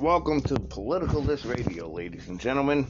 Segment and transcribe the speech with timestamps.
[0.00, 2.86] Welcome to Politicalist Radio, ladies and gentlemen.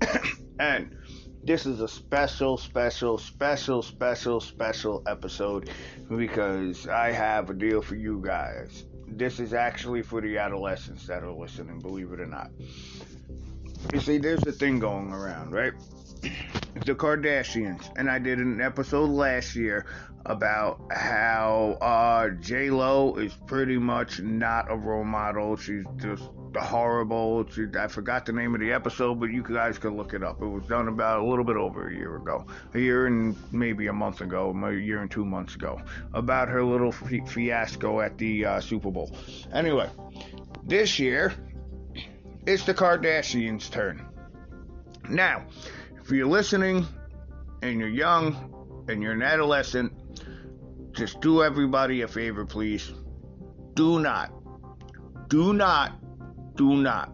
[0.58, 0.96] and
[1.44, 5.68] this is a special, special, special, special, special episode
[6.08, 8.86] because I have a deal for you guys.
[9.06, 12.50] This is actually for the adolescents that are listening, believe it or not.
[13.92, 15.74] You see, there's a thing going around, right?
[16.88, 19.84] the Kardashians, and I did an episode last year
[20.24, 25.54] about how uh, J Lo is pretty much not a role model.
[25.56, 26.22] She's just
[26.56, 27.46] horrible.
[27.50, 30.40] She, I forgot the name of the episode, but you guys can look it up.
[30.40, 33.88] It was done about a little bit over a year ago, a year and maybe
[33.88, 35.78] a month ago, a year and two months ago,
[36.14, 39.14] about her little fiasco at the uh, Super Bowl.
[39.52, 39.90] Anyway,
[40.64, 41.34] this year
[42.46, 44.06] it's the Kardashians' turn.
[45.10, 45.44] Now,
[46.08, 46.86] if you're listening
[47.60, 49.92] and you're young and you're an adolescent,
[50.92, 52.94] just do everybody a favor, please.
[53.74, 54.32] Do not,
[55.28, 55.98] do not,
[56.56, 57.12] do not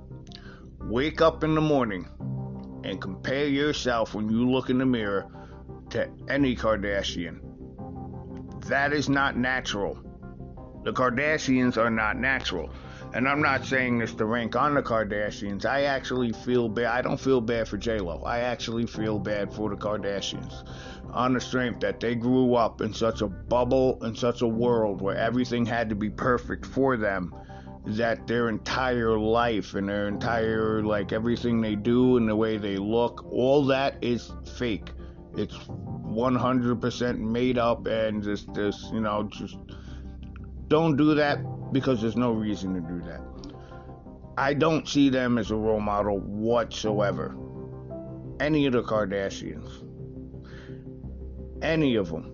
[0.83, 2.07] wake up in the morning
[2.85, 5.27] and compare yourself when you look in the mirror
[5.91, 7.41] to any Kardashian.
[8.69, 9.99] That is not natural.
[10.85, 12.71] The Kardashians are not natural.
[13.15, 15.65] And I'm not saying this to rank on the Kardashians.
[15.65, 16.87] I actually feel bad.
[16.87, 18.21] I don't feel bad for J-Lo.
[18.27, 20.69] I actually feel bad for the Kardashians
[21.13, 25.01] on the strength that they grew up in such a bubble, in such a world
[25.01, 27.33] where everything had to be perfect for them,
[27.87, 32.79] that their entire life and their entire, like, everything they do and the way they
[32.79, 34.91] look, all that is fake.
[35.37, 39.57] It's 100% made up and just, this, you know, just
[40.75, 41.39] don't do that
[41.73, 43.21] because there's no reason to do that.
[44.37, 47.37] I don't see them as a role model whatsoever.
[48.41, 49.85] Any of the Kardashians
[51.65, 52.33] any of them.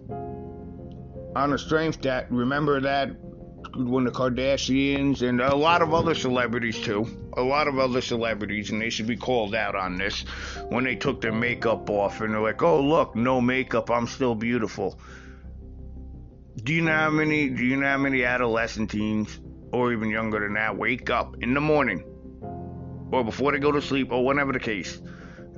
[1.36, 3.10] On the strength that, remember that
[3.76, 8.70] when the Kardashians and a lot of other celebrities too, a lot of other celebrities,
[8.70, 10.22] and they should be called out on this
[10.68, 14.34] when they took their makeup off and they're like, "Oh look, no makeup, I'm still
[14.34, 14.98] beautiful."
[16.56, 17.48] Do you know how many?
[17.48, 19.40] Do you know how many adolescent teens,
[19.72, 22.04] or even younger than that, wake up in the morning,
[23.12, 25.00] or before they go to sleep, or whatever the case,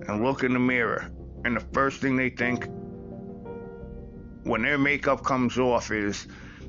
[0.07, 1.11] and look in the mirror,
[1.45, 2.67] and the first thing they think
[4.45, 6.27] when their makeup comes off is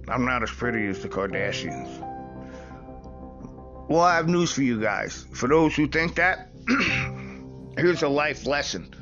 [0.08, 2.00] I'm not as pretty as the Kardashians.
[3.90, 5.26] Well, I have news for you guys.
[5.34, 6.50] For those who think that,
[7.78, 8.94] here's a life lesson.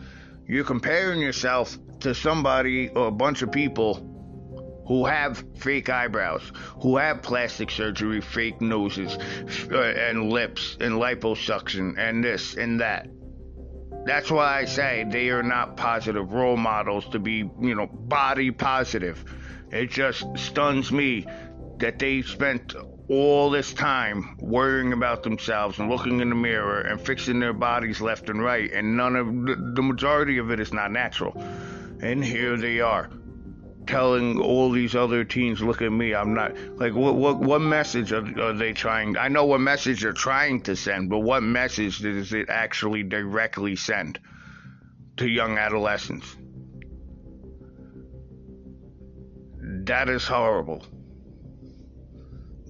[0.47, 4.10] You're comparing yourself to somebody or a bunch of people
[4.87, 9.17] who have fake eyebrows, who have plastic surgery, fake noses,
[9.71, 13.07] uh, and lips, and liposuction, and this and that.
[14.05, 18.49] That's why I say they are not positive role models to be, you know, body
[18.51, 19.23] positive.
[19.71, 21.27] It just stuns me
[21.77, 22.75] that they spent
[23.07, 28.01] all this time worrying about themselves and looking in the mirror and fixing their bodies
[28.01, 29.27] left and right, and none of
[29.75, 31.33] the majority of it is not natural.
[32.01, 33.09] And here they are
[33.87, 38.11] telling all these other teens, look at me, I'm not like what what what message
[38.11, 39.17] are, are they trying?
[39.17, 43.75] I know what message they're trying to send, but what message does it actually directly
[43.75, 44.19] send
[45.17, 46.35] to young adolescents?
[49.85, 50.85] That is horrible.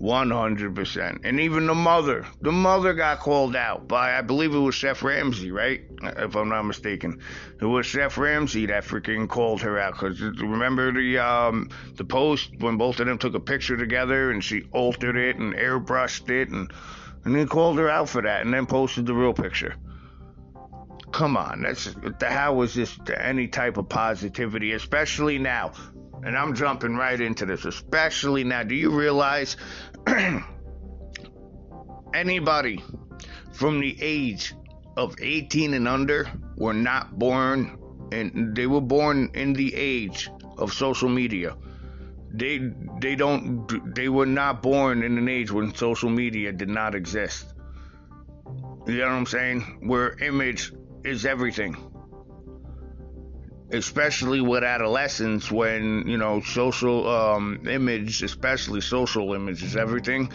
[0.01, 1.19] 100%.
[1.23, 5.03] And even the mother, the mother got called out by, I believe it was Chef
[5.03, 5.83] Ramsay, right?
[6.01, 7.21] If I'm not mistaken.
[7.61, 9.93] It was Chef Ramsay that freaking called her out.
[9.93, 14.43] Because remember the, um, the post when both of them took a picture together and
[14.43, 16.71] she altered it and airbrushed it and,
[17.23, 19.75] and then called her out for that and then posted the real picture.
[21.11, 25.73] Come on, that's how is this any type of positivity, especially now
[26.23, 28.63] and I'm jumping right into this, especially now.
[28.63, 29.57] Do you realize
[32.13, 32.83] anybody
[33.53, 34.53] from the age
[34.97, 37.77] of 18 and under were not born
[38.11, 41.55] and they were born in the age of social media.
[42.33, 42.59] They
[42.99, 47.53] they don't they were not born in an age when social media did not exist.
[48.87, 49.79] You know what I'm saying?
[49.81, 51.90] Where image is everything
[53.73, 60.31] especially with adolescents when you know social um, image especially social image is everything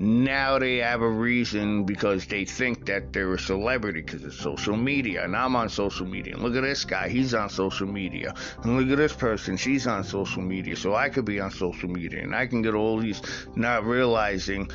[0.00, 4.76] now they have a reason because they think that they're a celebrity because of social
[4.76, 8.34] media and i'm on social media and look at this guy he's on social media
[8.62, 11.88] and look at this person she's on social media so i could be on social
[11.88, 13.20] media and i can get all these
[13.56, 14.70] not realizing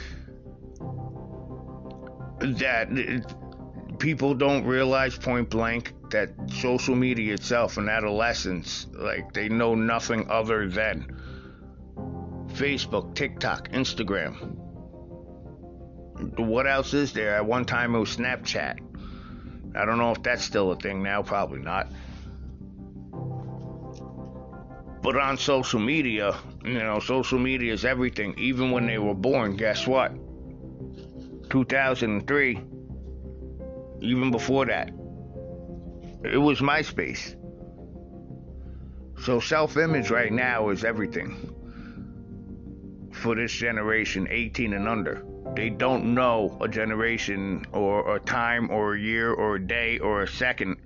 [2.39, 2.87] that
[3.99, 10.29] people don't realize point blank that social media itself and adolescents, like, they know nothing
[10.29, 11.19] other than
[12.53, 14.55] Facebook, TikTok, Instagram.
[16.37, 17.35] What else is there?
[17.35, 18.79] At one time it was Snapchat.
[19.75, 21.91] I don't know if that's still a thing now, probably not.
[25.01, 28.33] But on social media, you know, social media is everything.
[28.39, 30.13] Even when they were born, guess what?
[31.49, 32.59] 2003,
[34.05, 34.89] even before that,
[36.23, 37.35] it was MySpace.
[39.21, 41.53] So self image right now is everything
[43.11, 45.25] for this generation, 18 and under.
[45.55, 50.23] They don't know a generation or a time or a year or a day or
[50.23, 50.77] a second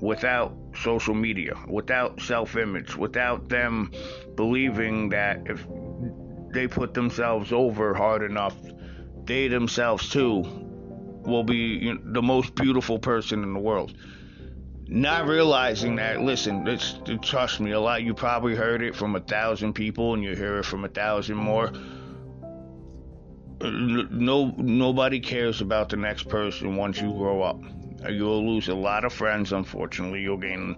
[0.00, 3.90] without social media, without self image, without them
[4.34, 5.66] believing that if
[6.52, 8.56] they put themselves over hard enough,
[9.24, 10.65] they themselves too
[11.26, 13.94] will be the most beautiful person in the world.
[14.88, 16.78] Not realizing that, listen,
[17.20, 20.58] trust me, a lot, you probably heard it from a thousand people and you hear
[20.58, 21.72] it from a thousand more.
[23.60, 27.60] No, nobody cares about the next person once you grow up.
[28.08, 30.20] You'll lose a lot of friends, unfortunately.
[30.20, 30.76] You'll gain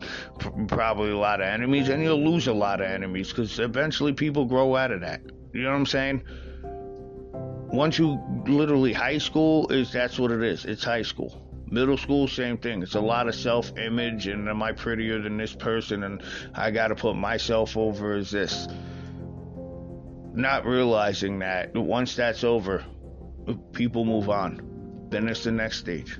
[0.68, 4.46] probably a lot of enemies, and you'll lose a lot of enemies because eventually people
[4.46, 5.20] grow out of that.
[5.52, 6.22] You know what I'm saying?
[7.72, 10.64] Once you literally high school is that's what it is.
[10.64, 11.42] It's high school.
[11.70, 12.82] Middle school, same thing.
[12.82, 16.22] It's a lot of self image and am I prettier than this person and
[16.54, 18.68] I gotta put myself over as this.
[20.32, 22.84] Not realizing that once that's over,
[23.72, 25.06] people move on.
[25.10, 26.18] Then it's the next stage.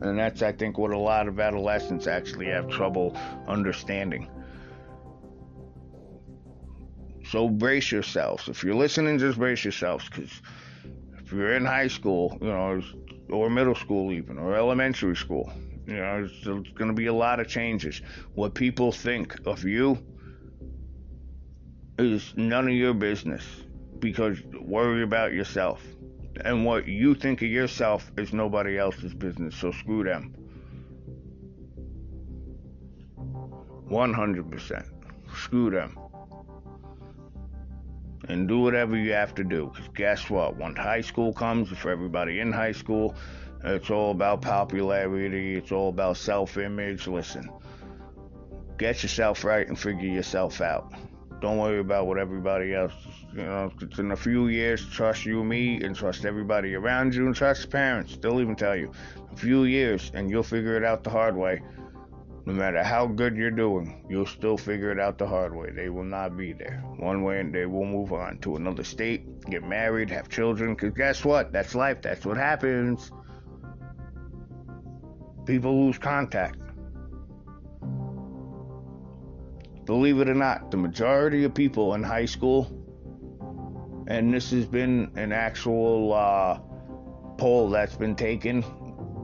[0.00, 3.16] And that's, I think, what a lot of adolescents actually have trouble
[3.48, 4.28] understanding.
[7.36, 8.48] So brace yourselves.
[8.48, 10.40] If you're listening, just brace yourselves because
[11.18, 12.82] if you're in high school, you know,
[13.28, 15.52] or middle school even, or elementary school,
[15.86, 18.00] you know, there's going to be a lot of changes.
[18.36, 19.98] What people think of you
[21.98, 23.44] is none of your business
[23.98, 25.82] because worry about yourself.
[26.42, 30.34] And what you think of yourself is nobody else's business, so screw them.
[33.90, 34.86] 100%.
[35.34, 35.98] Screw them.
[38.28, 39.70] And do whatever you have to do.
[39.72, 40.56] Because guess what?
[40.56, 43.14] When high school comes, for everybody in high school,
[43.64, 47.06] it's all about popularity, it's all about self image.
[47.06, 47.50] Listen,
[48.78, 50.92] get yourself right and figure yourself out.
[51.40, 52.92] Don't worry about what everybody else,
[53.32, 57.26] you know, it's in a few years, trust you, me, and trust everybody around you,
[57.26, 58.16] and trust parents.
[58.16, 58.90] They'll even tell you.
[59.32, 61.60] A few years, and you'll figure it out the hard way.
[62.46, 65.70] No matter how good you're doing, you'll still figure it out the hard way.
[65.70, 66.80] They will not be there.
[66.96, 70.94] One way, and they will move on to another state, get married, have children, because
[70.94, 71.52] guess what?
[71.52, 72.02] That's life.
[72.02, 73.10] That's what happens.
[75.44, 76.56] People lose contact.
[79.86, 82.66] believe it or not, the majority of people in high school,
[84.08, 86.58] and this has been an actual uh,
[87.38, 88.64] poll that's been taken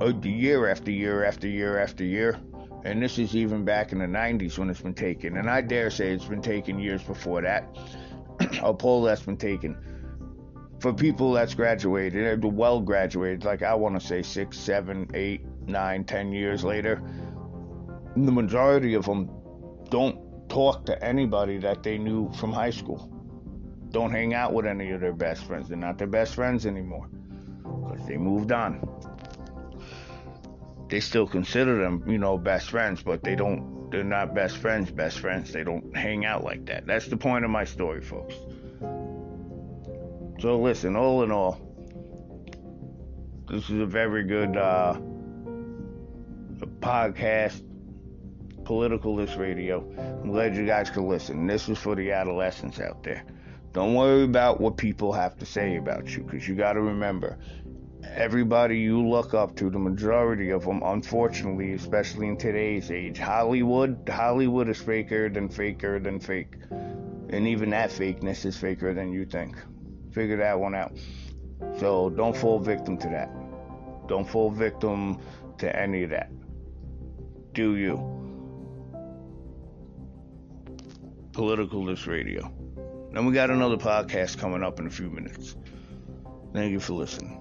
[0.00, 2.40] uh, year after year after year after year,
[2.84, 5.90] and this is even back in the 90s when it's been taken, and I dare
[5.90, 7.76] say it's been taken years before that.
[8.62, 9.76] a poll that's been taken
[10.82, 15.46] for people that's graduated, uh, well graduated, like I want to say six, seven, eight,
[15.64, 17.00] nine, ten years later,
[18.16, 19.30] the majority of them
[19.90, 20.18] don't
[20.48, 23.08] talk to anybody that they knew from high school.
[23.90, 25.68] Don't hang out with any of their best friends.
[25.68, 27.08] They're not their best friends anymore
[27.62, 28.80] because they moved on.
[30.92, 33.90] They still consider them, you know, best friends, but they don't.
[33.90, 34.90] They're not best friends.
[34.90, 35.50] Best friends.
[35.50, 36.86] They don't hang out like that.
[36.86, 38.34] That's the point of my story, folks.
[40.40, 41.58] So listen, all in all,
[43.48, 44.98] this is a very good uh,
[46.80, 47.62] podcast
[48.64, 49.90] Politicalist Radio.
[49.98, 51.46] I'm glad you guys could listen.
[51.46, 53.24] This is for the adolescents out there.
[53.72, 57.38] Don't worry about what people have to say about you, because you got to remember,
[58.04, 64.08] everybody you look up to, the majority of them, unfortunately, especially in today's age, Hollywood,
[64.08, 66.56] Hollywood is faker than faker than fake.
[66.70, 69.56] And even that fakeness is faker than you think.
[70.12, 70.92] Figure that one out.
[71.78, 73.30] So don't fall victim to that.
[74.08, 75.18] Don't fall victim
[75.58, 76.30] to any of that.
[77.54, 77.96] Do you?
[81.32, 82.52] Politicalist Radio.
[83.12, 85.56] Then we got another podcast coming up in a few minutes.
[86.52, 87.38] Thank you for listening.